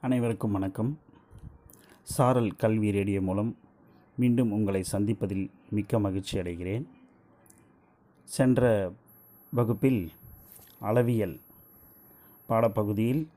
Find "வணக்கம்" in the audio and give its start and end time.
0.52-0.98